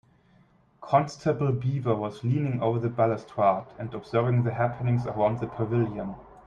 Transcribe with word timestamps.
Constable 0.81 1.51
Beaver 1.51 1.93
was 1.95 2.23
leaning 2.23 2.59
over 2.59 2.79
the 2.79 2.89
balustrade 2.89 3.65
and 3.77 3.93
observing 3.93 4.41
the 4.41 4.55
happenings 4.55 5.05
around 5.05 5.39
the 5.41 5.45
pavilion. 5.45 6.15